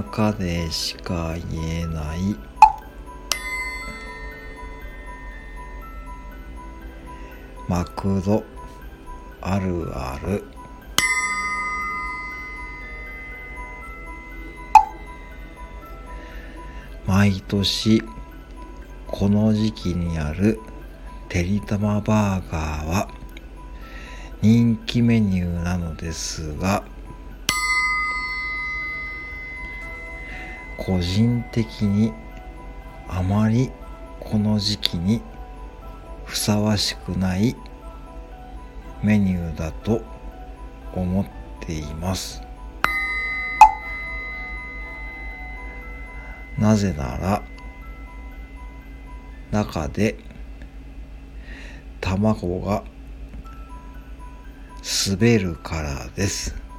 [0.00, 2.34] 中でしか言えない。
[7.68, 8.42] マクド。
[9.42, 10.42] あるある。
[17.06, 18.02] 毎年
[19.06, 20.60] この時期にある
[21.28, 23.08] てりたまバーガーは
[24.40, 26.84] 人気メニューなのですが
[30.80, 32.10] 個人的に
[33.06, 33.70] あまり
[34.18, 35.20] この時期に
[36.24, 37.54] ふさわしくない
[39.02, 40.00] メニューだと
[40.94, 41.26] 思っ
[41.60, 42.40] ています。
[46.58, 47.42] なぜなら
[49.50, 50.16] 中で
[52.00, 52.84] 卵が
[55.08, 56.69] 滑るからです。